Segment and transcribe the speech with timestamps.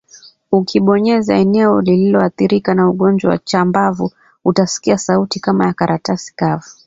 [0.51, 4.11] Ukibonyeza eneo lililoathirika na ugonjwa wa chambavu
[4.45, 6.69] utasikia sauti kama ya karatasi kavu